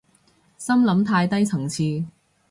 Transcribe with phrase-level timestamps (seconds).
[0.57, 2.05] 心諗太低層次